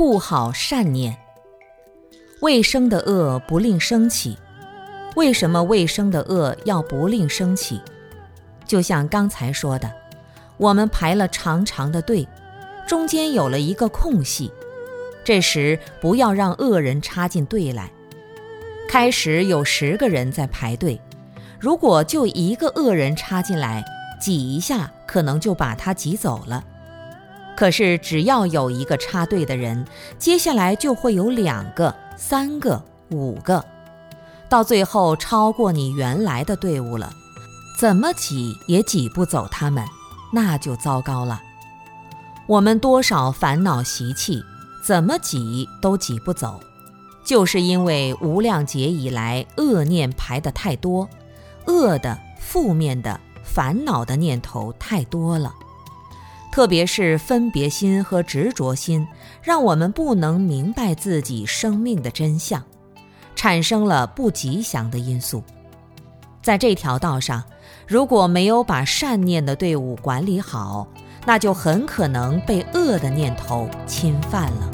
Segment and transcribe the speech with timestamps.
[0.00, 1.14] 护好善念。
[2.40, 4.34] 未生的恶不令生起，
[5.14, 7.82] 为什么未生的恶要不令生起？
[8.66, 9.92] 就像刚才说的，
[10.56, 12.26] 我们排了长长的队，
[12.88, 14.50] 中间有了一个空隙，
[15.22, 17.90] 这时不要让恶人插进队来。
[18.88, 20.98] 开始有十个人在排队，
[21.58, 23.84] 如果就一个恶人插进来，
[24.18, 26.64] 挤一下可能就把他挤走了。
[27.60, 29.86] 可是只要有一个插队的人，
[30.18, 33.62] 接下来就会有两个、三个、五个，
[34.48, 37.12] 到最后超过你原来的队伍了。
[37.78, 39.84] 怎么挤也挤不走他们，
[40.32, 41.38] 那就糟糕了。
[42.46, 44.42] 我们多少烦恼习气，
[44.82, 46.58] 怎么挤都挤不走，
[47.22, 51.06] 就是因为无量劫以来恶念排得太多，
[51.66, 55.52] 恶的、负面的、烦恼的念头太多了。
[56.50, 59.06] 特别是分别心和执着心，
[59.42, 62.62] 让我们不能明白自己生命的真相，
[63.36, 65.42] 产生了不吉祥的因素。
[66.42, 67.44] 在这条道上，
[67.86, 70.88] 如果没有把善念的队伍管理好，
[71.26, 74.70] 那就很可能被恶的念头侵犯了。